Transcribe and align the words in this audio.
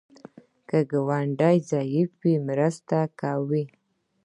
که 0.69 0.77
ګاونډی 0.91 1.57
ضعیف 1.71 2.11
وي، 2.21 2.35
مرسته 2.47 2.99
کوه 3.19 3.63